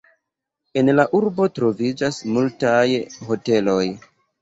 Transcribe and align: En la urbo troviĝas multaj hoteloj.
En 0.81 0.89
la 0.95 1.05
urbo 1.19 1.47
troviĝas 1.59 2.19
multaj 2.33 2.83
hoteloj. 3.33 3.83